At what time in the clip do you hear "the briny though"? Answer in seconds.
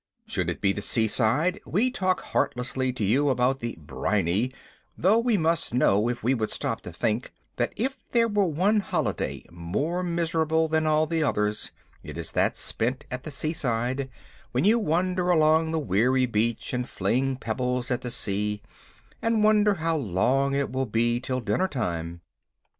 3.59-5.19